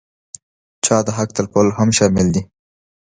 چا 0.85 0.97
د 1.05 1.07
حق 1.17 1.29
تلفول 1.37 1.67
هم 1.77 1.89
شامل 1.97 2.27
دي. 2.33 2.41